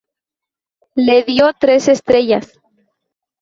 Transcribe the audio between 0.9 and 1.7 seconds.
Le dio